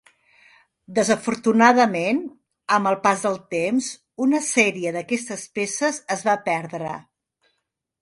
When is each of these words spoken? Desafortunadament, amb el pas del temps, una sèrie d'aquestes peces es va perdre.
Desafortunadament, 0.99 2.23
amb 2.79 2.91
el 2.93 2.99
pas 3.05 3.27
del 3.27 3.39
temps, 3.57 3.93
una 4.29 4.43
sèrie 4.49 4.97
d'aquestes 4.99 5.47
peces 5.61 6.05
es 6.19 6.29
va 6.33 6.41
perdre. 6.53 7.01